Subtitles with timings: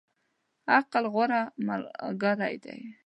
[0.77, 2.79] عقل، غوره ملګری دی.